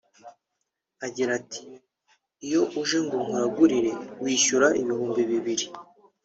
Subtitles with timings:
[1.05, 1.61] Agira ati
[2.45, 5.65] “Iyo uje ngo nkuragurire wishyura ibihumbi bibiri